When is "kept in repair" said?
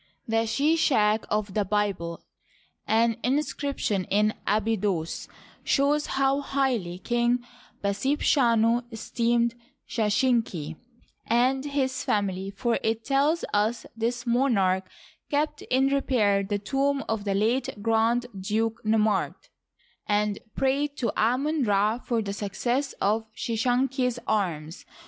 15.29-16.41